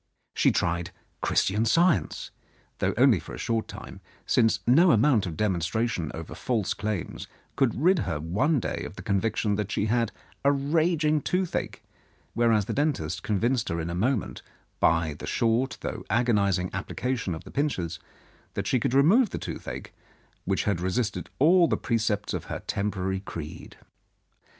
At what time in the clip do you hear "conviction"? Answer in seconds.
9.03-9.57